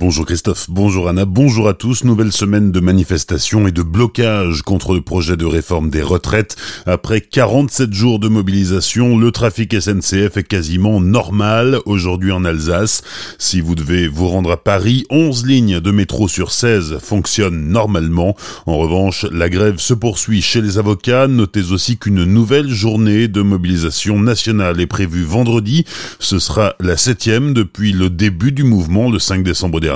[0.00, 2.04] Bonjour Christophe, bonjour Anna, bonjour à tous.
[2.04, 6.54] Nouvelle semaine de manifestations et de blocage contre le projet de réforme des retraites.
[6.86, 13.02] Après 47 jours de mobilisation, le trafic SNCF est quasiment normal aujourd'hui en Alsace.
[13.38, 18.36] Si vous devez vous rendre à Paris, 11 lignes de métro sur 16 fonctionnent normalement.
[18.66, 21.26] En revanche, la grève se poursuit chez les avocats.
[21.26, 25.84] Notez aussi qu'une nouvelle journée de mobilisation nationale est prévue vendredi.
[26.20, 29.87] Ce sera la septième depuis le début du mouvement le 5 décembre dernier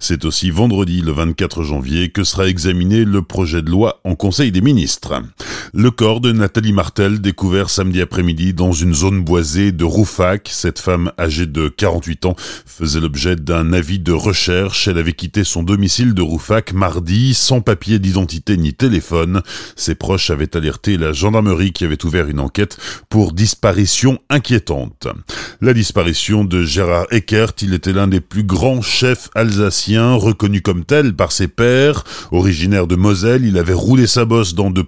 [0.00, 4.52] c'est aussi vendredi le 24 janvier que sera examiné le projet de loi en Conseil
[4.52, 5.22] des ministres.
[5.74, 10.50] Le corps de Nathalie Martel découvert samedi après-midi dans une zone boisée de Roufac.
[10.52, 12.36] Cette femme âgée de 48 ans
[12.66, 14.86] faisait l'objet d'un avis de recherche.
[14.86, 19.40] Elle avait quitté son domicile de Roufac mardi sans papier d'identité ni téléphone.
[19.74, 22.76] Ses proches avaient alerté la gendarmerie qui avait ouvert une enquête
[23.08, 25.08] pour disparition inquiétante.
[25.62, 30.84] La disparition de Gérard Eckert, il était l'un des plus grands chefs alsacien, reconnu comme
[30.84, 32.04] tel par ses pairs.
[32.30, 34.82] Originaire de Moselle, il avait roulé sa bosse dans de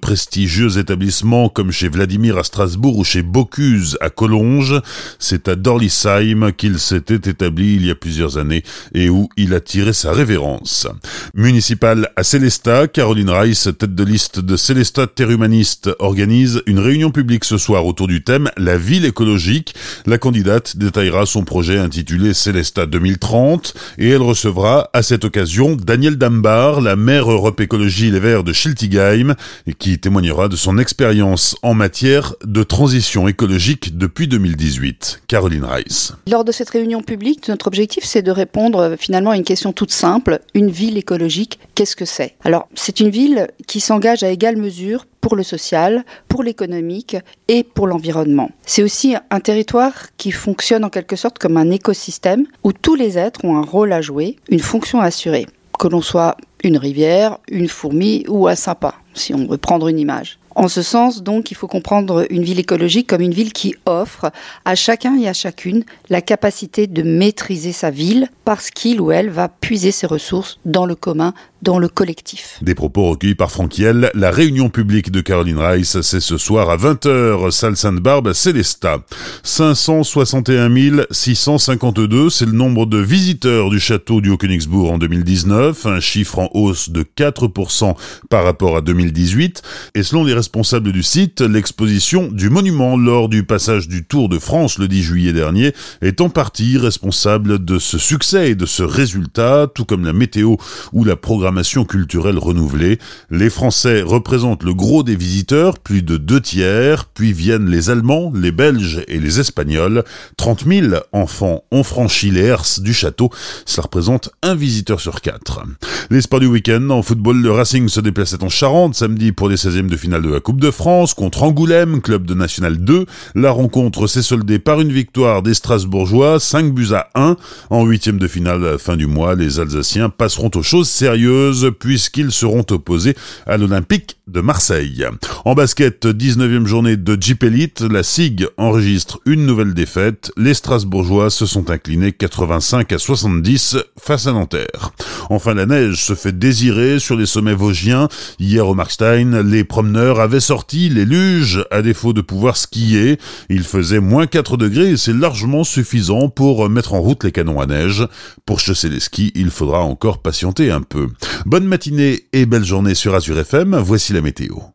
[0.78, 4.81] établissements comme chez Vladimir à Strasbourg ou chez Bocuse à Collonges.
[5.19, 8.62] C'est à Dorlisheim qu'il s'était établi il y a plusieurs années
[8.94, 10.86] et où il a tiré sa révérence.
[11.34, 17.44] Municipal à Célestat, Caroline Reiss, tête de liste de Célestat Terhumaniste, organise une réunion publique
[17.44, 19.75] ce soir autour du thème La ville écologique.
[20.06, 26.16] La candidate détaillera son projet intitulé Célestat 2030 et elle recevra à cette occasion Daniel
[26.16, 29.34] Dambar, la maire Europe Écologie Les Verts de Schiltigheim,
[29.78, 35.21] qui témoignera de son expérience en matière de transition écologique depuis 2018.
[35.29, 36.15] Caroline Rice.
[36.27, 39.75] Lors de cette réunion publique, notre objectif c'est de répondre euh, finalement à une question
[39.75, 40.39] toute simple.
[40.55, 42.37] Une ville écologique, qu'est-ce que c'est?
[42.45, 47.19] Alors, c'est une ville qui s'engage à égale mesure pour le social, pour l'économique
[47.49, 48.51] et pour l'environnement.
[48.65, 53.19] C'est aussi un territoire qui fonctionne en quelque sorte comme un écosystème où tous les
[53.19, 55.45] êtres ont un rôle à jouer, une fonction à assurer,
[55.78, 59.99] que l'on soit une rivière, une fourmi ou un sapin, si on veut prendre une
[59.99, 60.39] image.
[60.55, 64.31] En ce sens, donc, il faut comprendre une ville écologique comme une ville qui offre
[64.65, 69.31] à chacun et à chacune la capacité de maîtriser sa ville parce qu'il ou elle
[69.31, 72.59] va puiser ses ressources dans le commun, dans le collectif.
[72.62, 74.10] Des propos recueillis par Franquiel.
[74.14, 79.00] La réunion publique de Caroline Rice, c'est ce soir à 20h, salle Sainte-Barbe, Célestat.
[79.43, 86.38] 561 652, c'est le nombre de visiteurs du château du Haut-Königsbourg en 2019, un chiffre
[86.38, 87.97] en hausse de 4%
[88.28, 89.62] par rapport à 2018.
[89.94, 94.38] Et selon les responsable du site, l'exposition du monument lors du passage du Tour de
[94.38, 95.72] France le 10 juillet dernier
[96.03, 100.56] est en partie responsable de ce succès et de ce résultat, tout comme la météo
[100.93, 102.99] ou la programmation culturelle renouvelée.
[103.31, 108.31] Les Français représentent le gros des visiteurs, plus de deux tiers, puis viennent les Allemands,
[108.34, 110.05] les Belges et les Espagnols.
[110.37, 113.31] 30 000 enfants ont franchi les herses du château,
[113.65, 115.62] cela représente un visiteur sur quatre.
[116.10, 119.56] Les sports du week-end, en football, le Racing se déplaçait en Charente samedi pour les
[119.56, 123.06] 16e de finale de la Coupe de France contre Angoulême, club de National 2.
[123.34, 127.37] La rencontre s'est soldée par une victoire des Strasbourgeois, 5 buts à 1.
[127.70, 132.66] En huitième de finale fin du mois, les Alsaciens passeront aux choses sérieuses puisqu'ils seront
[132.70, 133.16] opposés
[133.47, 135.06] à l'Olympique de Marseille.
[135.44, 140.32] En basket, 19e journée de Jeep Elite, la SIG enregistre une nouvelle défaite.
[140.37, 144.93] Les Strasbourgeois se sont inclinés 85 à 70 face à Nanterre.
[145.31, 148.09] Enfin, la neige se fait désirer sur les sommets vosgiens.
[148.39, 153.19] Hier au Markstein, les promeneurs avait sorti les luges à défaut de pouvoir skier.
[153.49, 157.61] Il faisait moins 4 degrés et c'est largement suffisant pour mettre en route les canons
[157.61, 158.07] à neige.
[158.47, 161.09] Pour chasser les skis, il faudra encore patienter un peu.
[161.47, 163.77] Bonne matinée et belle journée sur Azure FM.
[163.77, 164.74] Voici la météo.